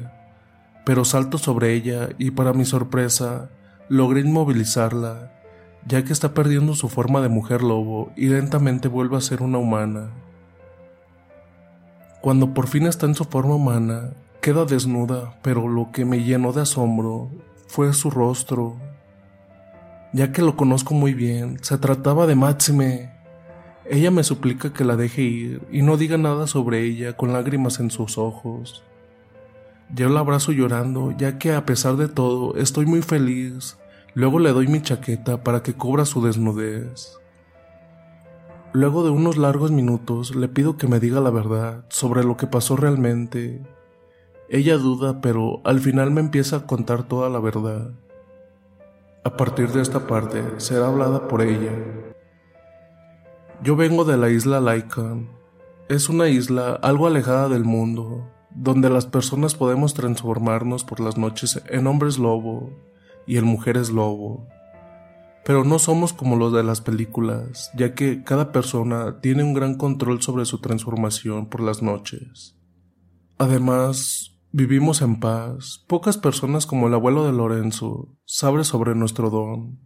pero 0.85 1.05
salto 1.05 1.37
sobre 1.37 1.73
ella 1.73 2.09
y 2.17 2.31
para 2.31 2.51
mi 2.51 2.65
sorpresa 2.65 3.49
logré 3.87 4.19
inmovilizarla, 4.19 5.31
ya 5.87 6.03
que 6.03 6.11
está 6.11 6.33
perdiendo 6.33 6.75
su 6.75 6.89
forma 6.89 7.21
de 7.21 7.29
mujer 7.29 7.63
lobo 7.63 8.11
y 8.17 8.27
lentamente 8.27 8.89
vuelve 8.89 9.15
a 9.15 9.21
ser 9.21 9.41
una 9.41 9.59
humana. 9.59 10.09
Cuando 12.19 12.53
por 12.53 12.67
fin 12.67 12.85
está 12.85 13.05
en 13.05 13.15
su 13.15 13.23
forma 13.23 13.55
humana, 13.55 14.11
queda 14.41 14.65
desnuda, 14.65 15.39
pero 15.41 15.69
lo 15.69 15.93
que 15.93 16.03
me 16.03 16.21
llenó 16.21 16.51
de 16.51 16.63
asombro 16.63 17.31
fue 17.67 17.93
su 17.93 18.09
rostro. 18.09 18.75
Ya 20.11 20.33
que 20.33 20.41
lo 20.41 20.57
conozco 20.57 20.93
muy 20.93 21.13
bien, 21.13 21.59
se 21.61 21.77
trataba 21.77 22.27
de 22.27 22.35
Máxime. 22.35 23.16
Ella 23.89 24.11
me 24.11 24.23
suplica 24.23 24.73
que 24.73 24.83
la 24.83 24.97
deje 24.97 25.21
ir 25.21 25.61
y 25.71 25.81
no 25.81 25.95
diga 25.95 26.17
nada 26.17 26.45
sobre 26.47 26.83
ella 26.83 27.15
con 27.15 27.31
lágrimas 27.31 27.79
en 27.79 27.89
sus 27.89 28.17
ojos. 28.17 28.83
Yo 29.95 30.09
la 30.09 30.19
abrazo 30.19 30.51
llorando, 30.51 31.13
ya 31.17 31.37
que 31.37 31.53
a 31.53 31.65
pesar 31.65 31.95
de 31.95 32.09
todo 32.09 32.55
estoy 32.57 32.85
muy 32.85 33.01
feliz. 33.01 33.77
Luego 34.13 34.39
le 34.39 34.51
doy 34.51 34.67
mi 34.67 34.81
chaqueta 34.81 35.43
para 35.43 35.63
que 35.63 35.73
cubra 35.73 36.03
su 36.03 36.21
desnudez. 36.21 37.17
Luego 38.73 39.05
de 39.05 39.11
unos 39.11 39.37
largos 39.37 39.71
minutos 39.71 40.35
le 40.35 40.49
pido 40.49 40.75
que 40.75 40.87
me 40.87 40.99
diga 40.99 41.21
la 41.21 41.29
verdad 41.29 41.85
sobre 41.87 42.25
lo 42.25 42.35
que 42.35 42.47
pasó 42.47 42.75
realmente. 42.75 43.61
Ella 44.49 44.77
duda, 44.77 45.21
pero 45.21 45.61
al 45.63 45.79
final 45.79 46.11
me 46.11 46.19
empieza 46.19 46.57
a 46.57 46.67
contar 46.67 47.03
toda 47.03 47.29
la 47.29 47.39
verdad. 47.39 47.91
A 49.23 49.37
partir 49.37 49.69
de 49.71 49.81
esta 49.81 50.07
parte 50.07 50.43
será 50.57 50.87
hablada 50.87 51.27
por 51.29 51.41
ella. 51.41 51.71
Yo 53.63 53.75
vengo 53.75 54.05
de 54.05 54.17
la 54.17 54.29
isla 54.29 54.61
Lycan. 54.61 55.29
Es 55.89 56.09
una 56.09 56.29
isla 56.29 56.73
algo 56.73 57.07
alejada 57.07 57.49
del 57.49 57.63
mundo, 57.63 58.29
donde 58.51 58.87
las 58.89 59.07
personas 59.07 59.55
podemos 59.55 59.95
transformarnos 59.95 60.83
por 60.83 60.99
las 60.99 61.17
noches 61.17 61.63
en 61.67 61.87
hombres 61.87 62.19
lobo 62.19 62.69
y 63.25 63.37
en 63.37 63.45
mujeres 63.45 63.89
lobo. 63.89 64.47
Pero 65.43 65.63
no 65.63 65.79
somos 65.79 66.13
como 66.13 66.35
los 66.35 66.53
de 66.53 66.63
las 66.63 66.81
películas, 66.81 67.71
ya 67.75 67.95
que 67.95 68.23
cada 68.23 68.51
persona 68.51 69.21
tiene 69.21 69.43
un 69.43 69.55
gran 69.55 69.75
control 69.75 70.21
sobre 70.21 70.45
su 70.45 70.59
transformación 70.59 71.49
por 71.49 71.61
las 71.61 71.81
noches. 71.81 72.55
Además, 73.39 74.37
vivimos 74.51 75.01
en 75.01 75.19
paz. 75.19 75.83
Pocas 75.87 76.17
personas 76.17 76.67
como 76.67 76.87
el 76.87 76.93
abuelo 76.93 77.25
de 77.25 77.33
Lorenzo 77.33 78.15
saben 78.23 78.63
sobre 78.63 78.93
nuestro 78.93 79.31
don, 79.31 79.79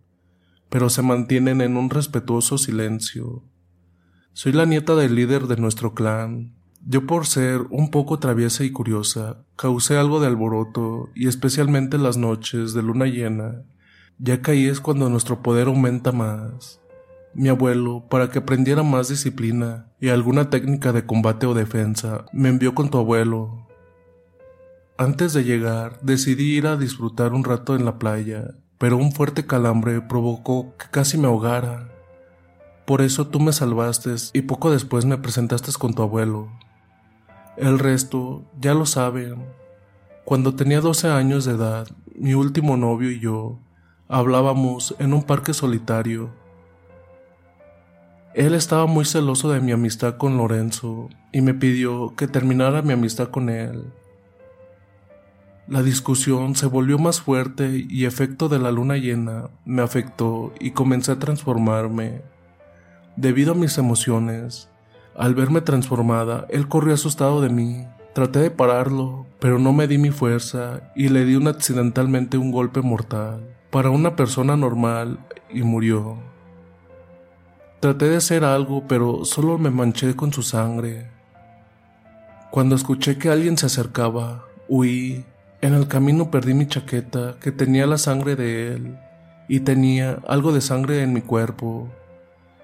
pero 0.70 0.90
se 0.90 1.04
mantienen 1.04 1.62
en 1.62 1.78
un 1.78 1.90
respetuoso 1.90 2.58
silencio. 2.58 3.46
Soy 4.34 4.52
la 4.54 4.66
nieta 4.66 4.96
del 4.96 5.16
líder 5.16 5.48
de 5.48 5.58
nuestro 5.58 5.94
clan. 5.94 6.54
Yo 6.86 7.06
por 7.06 7.28
ser 7.28 7.62
un 7.70 7.92
poco 7.92 8.20
traviesa 8.20 8.64
y 8.64 8.72
curiosa, 8.72 9.38
causé 9.56 9.98
algo 9.98 10.20
de 10.20 10.28
alboroto 10.28 11.10
y 11.14 11.28
especialmente 11.28 11.98
las 11.98 12.18
noches 12.18 12.74
de 12.74 12.82
luna 12.82 13.06
llena 13.06 13.64
ya 14.22 14.42
que 14.42 14.52
ahí 14.52 14.68
es 14.68 14.80
cuando 14.80 15.10
nuestro 15.10 15.42
poder 15.42 15.68
aumenta 15.68 16.12
más. 16.12 16.80
Mi 17.34 17.50
abuelo, 17.50 18.06
para 18.08 18.30
que 18.30 18.40
aprendiera 18.40 18.84
más 18.84 19.08
disciplina 19.08 19.88
y 20.00 20.10
alguna 20.10 20.50
técnica 20.50 20.92
de 20.92 21.06
combate 21.06 21.48
o 21.48 21.56
defensa, 21.56 22.26
me 22.32 22.50
envió 22.50 22.76
con 22.76 22.90
tu 22.90 23.00
abuelo. 23.00 23.68
Antes 24.98 25.34
de 25.34 25.44
llegar, 25.44 26.00
decidí 26.02 26.56
ir 26.56 26.68
a 26.68 26.78
disfrutar 26.78 27.34
un 27.34 27.44
rato 27.44 27.76
en 27.76 27.84
la 27.84 27.98
playa, 27.98 28.56
pero 28.78 28.98
un 28.98 29.12
fuerte 29.12 29.48
calambre 29.48 30.02
provocó 30.02 30.76
que 30.78 30.86
casi 30.92 31.18
me 31.18 31.28
ahogara. 31.28 31.91
Por 32.92 33.02
eso 33.02 33.26
tú 33.28 33.40
me 33.40 33.54
salvaste 33.54 34.16
y 34.34 34.42
poco 34.42 34.70
después 34.70 35.06
me 35.06 35.18
presentaste 35.18 35.72
con 35.80 35.94
tu 35.94 36.02
abuelo. 36.02 36.50
El 37.56 37.80
resto 37.80 38.44
ya 38.60 38.74
lo 38.74 38.86
saben. 38.86 39.46
Cuando 40.26 40.56
tenía 40.56 40.82
12 40.82 41.08
años 41.08 41.46
de 41.46 41.54
edad, 41.54 41.88
mi 42.16 42.34
último 42.34 42.76
novio 42.76 43.10
y 43.10 43.22
yo 43.22 43.60
Hablábamos 44.10 44.94
en 45.00 45.14
un 45.14 45.24
parque 45.24 45.54
solitario. 45.54 46.32
Él 48.34 48.56
estaba 48.56 48.88
muy 48.88 49.06
celoso 49.06 49.50
de 49.50 49.62
mi 49.62 49.72
amistad 49.72 50.18
con 50.18 50.36
Lorenzo 50.36 51.08
y 51.32 51.40
me 51.40 51.54
pidió 51.54 52.14
que 52.18 52.28
terminara 52.28 52.82
mi 52.82 52.92
amistad 52.92 53.30
con 53.30 53.50
él. 53.50 53.86
La 55.66 55.82
discusión 55.82 56.58
se 56.58 56.66
volvió 56.66 57.00
más 57.00 57.22
fuerte 57.22 57.86
y 57.90 58.04
efecto 58.04 58.50
de 58.50 58.60
la 58.60 58.70
luna 58.70 58.98
llena 58.98 59.50
me 59.64 59.82
afectó 59.82 60.52
y 60.60 60.72
comencé 60.72 61.14
a 61.14 61.20
transformarme. 61.20 62.30
Debido 63.16 63.52
a 63.52 63.56
mis 63.56 63.78
emociones, 63.78 64.70
al 65.16 65.36
verme 65.36 65.62
transformada, 65.62 66.46
él 66.50 66.68
corrió 66.68 66.94
asustado 66.94 67.42
de 67.42 67.50
mí. 67.50 67.86
Traté 68.14 68.40
de 68.40 68.52
pararlo, 68.52 69.26
pero 69.40 69.60
no 69.60 69.74
me 69.74 69.88
di 69.88 69.98
mi 69.98 70.12
fuerza 70.12 70.92
y 70.96 71.10
le 71.10 71.26
di 71.26 71.36
un 71.36 71.48
accidentalmente 71.48 72.38
un 72.38 72.52
golpe 72.52 72.82
mortal 72.82 73.56
para 73.70 73.90
una 73.90 74.16
persona 74.16 74.56
normal 74.58 75.20
y 75.50 75.64
murió. 75.64 76.18
Traté 77.80 78.10
de 78.10 78.18
hacer 78.18 78.44
algo, 78.44 78.86
pero 78.88 79.26
solo 79.26 79.58
me 79.58 79.72
manché 79.72 80.16
con 80.16 80.32
su 80.32 80.44
sangre. 80.44 81.10
Cuando 82.52 82.76
escuché 82.76 83.18
que 83.18 83.30
alguien 83.30 83.58
se 83.58 83.66
acercaba, 83.66 84.46
huí. 84.68 85.26
En 85.62 85.74
el 85.74 85.88
camino 85.88 86.32
perdí 86.32 86.54
mi 86.54 86.68
chaqueta, 86.68 87.38
que 87.40 87.52
tenía 87.52 87.88
la 87.88 87.98
sangre 87.98 88.36
de 88.36 88.74
él, 88.74 88.98
y 89.48 89.62
tenía 89.62 90.20
algo 90.28 90.52
de 90.52 90.62
sangre 90.62 91.02
en 91.02 91.14
mi 91.14 91.22
cuerpo. 91.22 91.90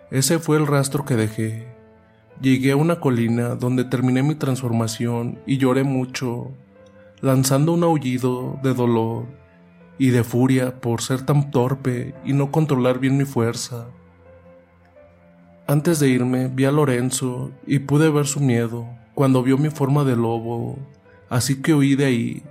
Ese 0.10 0.40
fue 0.40 0.58
el 0.58 0.68
rastro 0.68 1.04
que 1.04 1.16
dejé. 1.16 1.68
Llegué 2.42 2.72
a 2.72 2.78
una 2.78 3.00
colina 3.00 3.56
donde 3.56 3.84
terminé 3.84 4.24
mi 4.24 4.36
transformación 4.36 5.40
y 5.46 5.58
lloré 5.58 5.84
mucho, 5.84 6.52
lanzando 7.20 7.74
un 7.74 7.84
aullido 7.84 8.60
de 8.64 8.74
dolor 8.74 9.26
y 9.98 10.12
de 10.12 10.24
furia 10.24 10.80
por 10.80 11.02
ser 11.02 11.24
tan 11.24 11.52
torpe 11.52 12.14
y 12.24 12.34
no 12.34 12.52
controlar 12.52 13.00
bien 13.00 13.18
mi 13.18 13.26
fuerza. 13.26 13.88
Antes 15.68 16.00
de 16.00 16.08
irme 16.08 16.48
vi 16.48 16.64
a 16.64 16.72
Lorenzo 16.72 17.52
y 17.66 17.80
pude 17.80 18.10
ver 18.10 18.28
su 18.28 18.40
miedo 18.40 18.88
cuando 19.14 19.44
vio 19.44 19.58
mi 19.58 19.70
forma 19.70 20.06
de 20.06 20.16
lobo, 20.16 20.78
así 21.30 21.62
que 21.62 21.74
huí 21.74 21.96
de 21.96 22.06
ahí. 22.06 22.44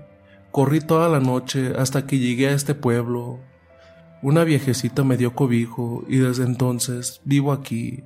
Corrí 0.51 0.81
toda 0.81 1.09
la 1.09 1.21
noche 1.21 1.73
hasta 1.79 2.07
que 2.07 2.19
llegué 2.19 2.49
a 2.49 2.53
este 2.53 2.75
pueblo. 2.75 3.39
Una 4.27 4.43
viejecita 4.43 5.05
me 5.05 5.17
dio 5.17 5.37
cobijo 5.37 6.03
y 6.09 6.17
desde 6.17 6.43
entonces 6.43 7.21
vivo 7.25 7.53
aquí, 7.53 8.03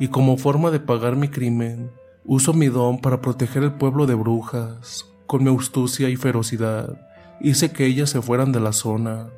y 0.00 0.08
como 0.08 0.36
forma 0.36 0.72
de 0.72 0.80
pagar 0.80 1.14
mi 1.14 1.28
crimen, 1.28 1.92
uso 2.24 2.52
mi 2.52 2.66
don 2.66 2.98
para 2.98 3.20
proteger 3.20 3.62
el 3.62 3.74
pueblo 3.74 4.06
de 4.06 4.14
brujas, 4.14 5.06
con 5.28 5.44
mi 5.44 5.56
astucia 5.56 6.08
y 6.08 6.16
ferocidad 6.16 6.98
hice 7.40 7.70
que 7.70 7.86
ellas 7.86 8.10
se 8.10 8.20
fueran 8.20 8.50
de 8.50 8.58
la 8.58 8.72
zona. 8.72 9.28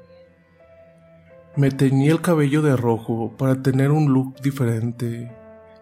Me 1.54 1.70
teñí 1.70 2.08
el 2.08 2.22
cabello 2.22 2.62
de 2.62 2.78
rojo 2.78 3.34
para 3.36 3.60
tener 3.60 3.90
un 3.90 4.14
look 4.14 4.40
diferente. 4.40 5.30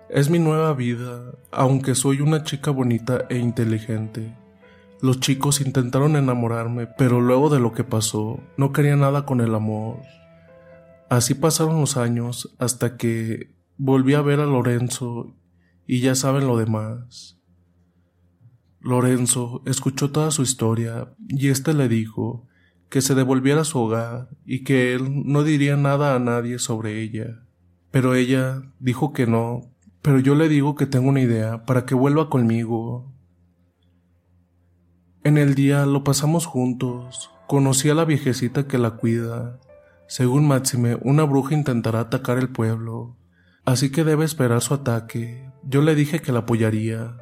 Es 0.09 0.31
mi 0.31 0.41
nueva 0.41 0.75
vida, 0.75 1.31
aunque 1.53 1.95
soy 1.95 2.21
una 2.21 2.43
chica 2.43 2.73
bonita 2.73 3.25
e 3.29 3.39
inteligente. 3.39 4.35
Los 5.01 5.21
chicos 5.21 5.61
intentaron 5.61 6.17
enamorarme, 6.17 6.89
pero 6.89 7.21
luego 7.21 7.51
de 7.51 7.61
lo 7.61 7.73
que 7.73 7.85
pasó, 7.85 8.41
no 8.57 8.73
quería 8.73 8.97
nada 8.97 9.25
con 9.27 9.41
el 9.41 9.55
amor. 9.55 9.99
Así 11.09 11.35
pasaron 11.35 11.81
los 11.81 11.97
años 11.97 12.55
hasta 12.59 12.97
que 12.97 13.55
volví 13.77 14.15
a 14.15 14.23
ver 14.23 14.41
a 14.41 14.47
Lorenzo 14.47 15.37
y 15.87 16.01
ya 16.01 16.15
saben 16.15 16.47
lo 16.47 16.57
demás. 16.57 17.39
Lorenzo 18.81 19.63
escuchó 19.65 20.11
toda 20.11 20.31
su 20.31 20.43
historia 20.43 21.15
y 21.29 21.49
éste 21.49 21.73
le 21.73 21.89
dijo 21.89 22.47
que 22.91 23.01
se 23.01 23.15
devolviera 23.15 23.63
a 23.63 23.65
su 23.65 23.79
hogar 23.79 24.29
y 24.45 24.63
que 24.63 24.95
él 24.95 25.25
no 25.25 25.43
diría 25.43 25.77
nada 25.77 26.15
a 26.15 26.19
nadie 26.19 26.59
sobre 26.59 27.01
ella. 27.03 27.45
Pero 27.91 28.15
ella 28.15 28.63
dijo 28.79 29.13
que 29.13 29.27
no, 29.27 29.73
pero 30.03 30.19
yo 30.19 30.35
le 30.35 30.49
digo 30.49 30.75
que 30.75 30.87
tengo 30.87 31.09
una 31.09 31.21
idea 31.21 31.65
para 31.65 31.87
que 31.87 31.95
vuelva 31.95 32.29
conmigo. 32.29 33.11
En 35.23 35.39
el 35.39 35.55
día 35.55 35.87
lo 35.87 36.05
pasamos 36.05 36.45
juntos, 36.45 37.31
conocí 37.47 37.89
a 37.89 37.95
la 37.95 38.05
viejecita 38.05 38.67
que 38.67 38.77
la 38.77 38.93
cuida. 38.93 39.61
Según 40.07 40.47
Máxime, 40.47 40.99
una 41.03 41.25
bruja 41.25 41.55
intentará 41.55 42.01
atacar 42.01 42.39
el 42.39 42.49
pueblo, 42.49 43.17
así 43.65 43.91
que 43.91 44.05
debe 44.05 44.25
esperar 44.25 44.61
su 44.61 44.75
ataque. 44.75 45.51
Yo 45.63 45.83
le 45.83 45.95
dije 45.95 46.21
que 46.21 46.33
la 46.33 46.41
apoyaría, 46.41 47.17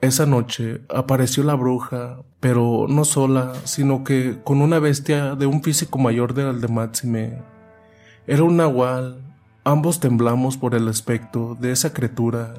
esa 0.00 0.24
noche 0.24 0.80
apareció 0.88 1.42
la 1.42 1.54
bruja, 1.54 2.22
pero 2.40 2.86
no 2.88 3.04
sola, 3.04 3.52
sino 3.64 4.02
que 4.02 4.38
con 4.42 4.62
una 4.62 4.78
bestia 4.78 5.34
de 5.34 5.44
un 5.44 5.62
físico 5.62 5.98
mayor 5.98 6.32
del 6.32 6.62
de 6.62 6.68
Máxime. 6.68 7.42
Era 8.26 8.42
un 8.42 8.56
nahual. 8.56 9.22
Ambos 9.62 10.00
temblamos 10.00 10.56
por 10.56 10.74
el 10.74 10.88
aspecto 10.88 11.54
de 11.60 11.72
esa 11.72 11.92
criatura. 11.92 12.54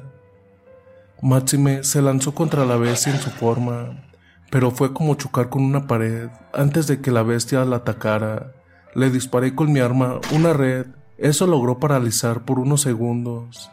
Máxime 1.20 1.82
se 1.82 2.00
lanzó 2.00 2.32
contra 2.32 2.64
la 2.64 2.76
bestia 2.76 3.12
en 3.12 3.20
su 3.20 3.30
forma, 3.30 4.04
pero 4.52 4.70
fue 4.70 4.92
como 4.92 5.16
chocar 5.16 5.48
con 5.48 5.64
una 5.64 5.88
pared. 5.88 6.28
Antes 6.52 6.86
de 6.86 7.00
que 7.00 7.10
la 7.10 7.24
bestia 7.24 7.64
la 7.64 7.76
atacara, 7.76 8.52
le 8.94 9.10
disparé 9.10 9.54
con 9.54 9.72
mi 9.72 9.80
arma 9.80 10.20
una 10.32 10.52
red. 10.52 10.86
Eso 11.18 11.46
logró 11.46 11.78
paralizar 11.78 12.44
por 12.44 12.58
unos 12.58 12.80
segundos. 12.80 13.70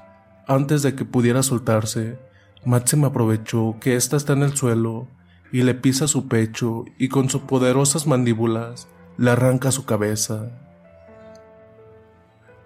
Antes 0.47 0.81
de 0.81 0.95
que 0.95 1.05
pudiera 1.05 1.43
soltarse, 1.43 2.19
Máxime 2.65 3.07
aprovechó 3.07 3.75
que 3.79 3.95
ésta 3.95 4.17
está 4.17 4.33
en 4.33 4.43
el 4.43 4.55
suelo 4.55 5.07
y 5.51 5.63
le 5.63 5.75
pisa 5.75 6.07
su 6.07 6.27
pecho 6.27 6.85
y 6.97 7.09
con 7.09 7.29
sus 7.29 7.41
poderosas 7.41 8.07
mandíbulas 8.07 8.87
le 9.17 9.31
arranca 9.31 9.71
su 9.71 9.85
cabeza. 9.85 10.51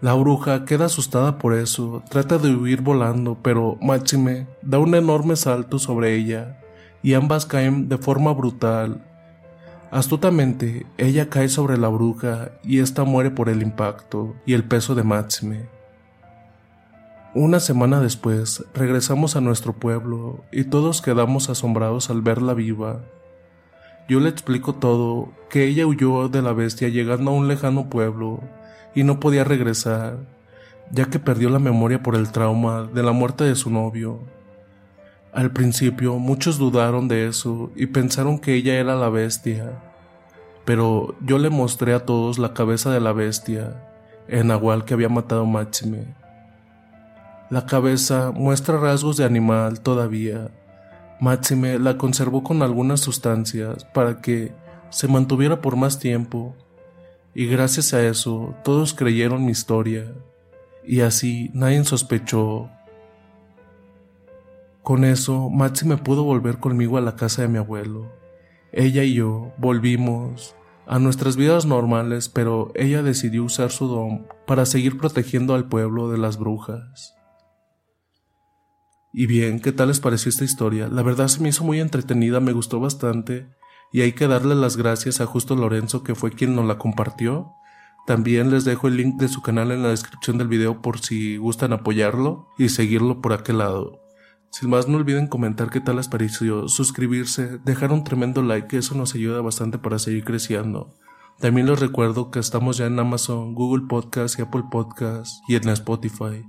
La 0.02 0.14
bruja 0.14 0.66
queda 0.66 0.86
asustada 0.86 1.38
por 1.38 1.54
eso, 1.54 2.04
trata 2.10 2.38
de 2.38 2.54
huir 2.54 2.82
volando, 2.82 3.38
pero 3.42 3.78
Máxime 3.82 4.48
da 4.62 4.80
un 4.80 4.96
enorme 4.96 5.36
salto 5.36 5.80
sobre 5.80 6.16
ella 6.16 6.60
y 7.02 7.14
ambas 7.14 7.46
caen 7.46 7.88
de 7.88 7.98
forma 7.98 8.34
brutal. 8.34 9.06
Astutamente, 9.94 10.88
ella 10.98 11.30
cae 11.30 11.48
sobre 11.50 11.78
la 11.78 11.88
bruja 11.88 12.50
y 12.64 12.80
ésta 12.80 13.04
muere 13.04 13.30
por 13.30 13.48
el 13.48 13.62
impacto 13.62 14.34
y 14.44 14.54
el 14.54 14.64
peso 14.64 14.96
de 14.96 15.04
Máxime. 15.04 15.70
Una 17.36 17.60
semana 17.60 18.00
después, 18.00 18.66
regresamos 18.74 19.36
a 19.36 19.42
nuestro 19.42 19.74
pueblo 19.74 20.46
y 20.52 20.64
todos 20.64 21.04
quedamos 21.04 21.52
asombrados 21.52 22.10
al 22.10 22.24
verla 22.24 22.56
viva. 22.56 23.02
Yo 24.10 24.20
le 24.20 24.30
explico 24.30 24.74
todo, 24.74 25.32
que 25.52 25.66
ella 25.66 25.86
huyó 25.86 26.28
de 26.28 26.42
la 26.42 26.54
bestia 26.54 26.90
llegando 26.90 27.30
a 27.30 27.36
un 27.36 27.48
lejano 27.48 27.88
pueblo 27.88 28.40
y 28.96 29.04
no 29.04 29.20
podía 29.20 29.44
regresar, 29.44 30.18
ya 30.90 31.06
que 31.06 31.20
perdió 31.20 31.52
la 31.52 31.60
memoria 31.60 32.02
por 32.02 32.16
el 32.16 32.32
trauma 32.32 32.90
de 32.92 33.04
la 33.04 33.12
muerte 33.12 33.44
de 33.44 33.54
su 33.54 33.70
novio. 33.70 34.22
Al 35.34 35.52
principio 35.52 36.20
muchos 36.20 36.60
dudaron 36.60 37.08
de 37.08 37.28
eso 37.28 37.72
y 37.76 37.88
pensaron 37.88 38.38
que 38.38 38.54
ella 38.54 38.76
era 38.76 38.96
la 38.96 39.10
bestia, 39.10 39.82
pero 40.64 41.16
yo 41.22 41.40
le 41.40 41.50
mostré 41.50 41.96
a 41.96 42.06
todos 42.06 42.38
la 42.38 42.54
cabeza 42.54 42.92
de 42.92 43.00
la 43.00 43.14
bestia, 43.14 43.84
en 44.28 44.48
Nahual 44.48 44.86
que 44.86 44.94
había 44.94 45.10
matado 45.10 45.46
Máxime. 45.46 46.16
La 47.50 47.66
cabeza 47.66 48.32
muestra 48.32 48.78
rasgos 48.80 49.18
de 49.18 49.26
animal 49.26 49.82
todavía. 49.82 50.52
Máxime 51.20 51.80
la 51.80 51.98
conservó 51.98 52.44
con 52.44 52.62
algunas 52.62 53.00
sustancias 53.00 53.86
para 53.86 54.22
que 54.22 54.54
se 54.92 55.08
mantuviera 55.08 55.62
por 55.62 55.76
más 55.76 55.98
tiempo 55.98 56.56
y 57.34 57.48
gracias 57.48 57.94
a 57.96 58.04
eso 58.04 58.54
todos 58.64 58.94
creyeron 58.94 59.46
mi 59.46 59.52
historia, 59.52 60.14
y 60.86 61.02
así 61.02 61.50
nadie 61.54 61.84
sospechó. 61.84 62.70
Con 64.84 65.06
eso, 65.06 65.50
Maxi 65.50 65.88
me 65.88 65.96
pudo 65.96 66.26
volver 66.26 66.60
conmigo 66.60 66.98
a 66.98 67.02
la 67.02 67.16
casa 67.16 67.42
de 67.42 67.48
mi 67.48 67.58
abuelo. 67.58 68.12
Ella 68.74 69.04
y 69.04 69.14
yo 69.14 69.54
volvimos 69.58 70.56
a 70.86 71.00
nuestras 71.00 71.38
vidas 71.38 71.66
normales, 71.66 72.28
pero 72.28 72.70
ella 72.76 73.02
decidió 73.02 73.46
usar 73.46 73.72
su 73.72 73.88
don 73.88 74.28
para 74.46 74.66
seguir 74.66 74.98
protegiendo 74.98 75.56
al 75.56 75.70
pueblo 75.70 76.12
de 76.12 76.18
las 76.18 76.38
brujas. 76.38 77.16
Y 79.14 79.26
bien, 79.26 79.62
¿qué 79.62 79.72
tal 79.72 79.88
les 79.88 80.02
pareció 80.02 80.30
esta 80.30 80.44
historia? 80.44 80.90
La 80.90 81.02
verdad 81.02 81.30
se 81.30 81.40
me 81.40 81.48
hizo 81.48 81.64
muy 81.64 81.80
entretenida, 81.80 82.42
me 82.42 82.52
gustó 82.52 82.82
bastante 82.82 83.48
y 83.94 84.02
hay 84.02 84.12
que 84.12 84.28
darle 84.28 84.54
las 84.54 84.76
gracias 84.76 85.22
a 85.22 85.26
Justo 85.26 85.56
Lorenzo 85.56 86.04
que 86.04 86.14
fue 86.14 86.32
quien 86.32 86.56
nos 86.56 86.66
la 86.66 86.78
compartió. 86.78 87.54
También 88.06 88.52
les 88.52 88.66
dejo 88.66 88.90
el 88.90 88.98
link 88.98 89.16
de 89.16 89.30
su 89.30 89.42
canal 89.42 89.72
en 89.72 89.82
la 89.82 89.90
descripción 89.90 90.38
del 90.38 90.50
video 90.50 90.82
por 90.82 91.00
si 91.00 91.38
gustan 91.38 91.72
apoyarlo 91.72 92.50
y 92.58 92.68
seguirlo 92.68 93.22
por 93.22 93.32
aquel 93.32 93.60
lado. 93.60 94.03
Sin 94.54 94.70
más 94.70 94.88
no 94.88 94.98
olviden 94.98 95.26
comentar 95.26 95.72
qué 95.72 95.82
tal 95.82 95.96
les 95.96 96.08
pareció, 96.08 96.68
suscribirse, 96.68 97.58
dejar 97.66 97.92
un 97.92 98.04
tremendo 98.04 98.44
like, 98.44 98.78
eso 98.78 98.94
nos 98.94 99.16
ayuda 99.16 99.42
bastante 99.42 99.80
para 99.80 99.98
seguir 99.98 100.24
creciendo. 100.24 100.94
También 101.40 101.66
les 101.66 101.80
recuerdo 101.80 102.30
que 102.30 102.38
estamos 102.38 102.78
ya 102.78 102.86
en 102.86 103.00
Amazon, 103.00 103.56
Google 103.56 103.88
Podcast 103.88 104.38
y 104.38 104.44
Apple 104.44 104.66
Podcast 104.70 105.38
y 105.48 105.56
en 105.56 105.70
Spotify, 105.70 106.46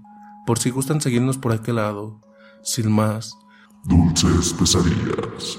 por 0.47 0.59
si 0.59 0.69
gustan 0.69 1.01
seguirnos 1.01 1.39
por 1.39 1.53
aquel 1.53 1.77
lado. 1.77 2.21
Sin 2.63 2.93
más, 2.93 3.39
dulces 3.85 4.53
pesadillas. 4.53 5.59